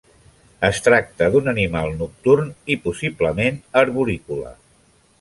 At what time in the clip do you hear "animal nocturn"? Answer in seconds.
1.53-2.51